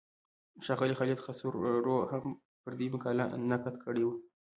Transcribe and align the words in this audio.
ښاغلي 0.65 0.95
خالد 0.99 1.19
خسرو 1.25 1.95
هم 2.11 2.23
پر 2.61 2.71
دې 2.79 2.87
مقاله 2.95 3.25
نقد 3.51 3.75
کړی 3.83 4.03
و. 4.05 4.09